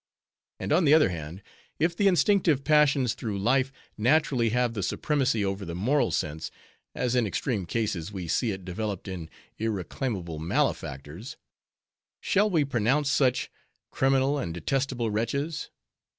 [0.59, 1.43] And on the other hand,
[1.77, 6.49] if the instinctive passions through life naturally have the supremacy over the moral sense,
[6.95, 9.29] as in extreme cases we see it developed in
[9.59, 13.51] irreclaimable malefactors,—shall we pronounce such,
[13.91, 15.69] criminal and detestable wretches?